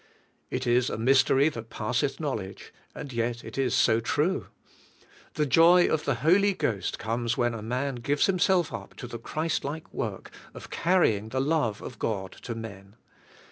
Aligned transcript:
It 0.49 0.65
is 0.65 0.89
a 0.89 0.97
mystery 0.97 1.47
that 1.49 1.69
pass 1.69 2.01
eth 2.01 2.19
knowledge, 2.19 2.73
and 2.95 3.13
yet 3.13 3.43
it 3.43 3.55
is 3.55 3.75
so 3.75 3.99
true. 3.99 4.47
The 5.35 5.45
joy 5.45 5.87
of 5.93 6.05
the 6.05 6.15
Holy 6.25 6.53
Ghost 6.53 6.97
comes 6.97 7.37
when 7.37 7.53
a 7.53 7.61
man 7.61 7.97
gives 7.97 8.25
himself 8.25 8.73
up 8.73 8.95
to 8.95 9.05
the 9.05 9.19
Christlike 9.19 9.93
work 9.93 10.31
of 10.55 10.71
carrying 10.71 11.29
the 11.29 11.39
love 11.39 11.83
of 11.83 11.99
God 11.99 12.31
to 12.41 12.55
men. 12.55 12.95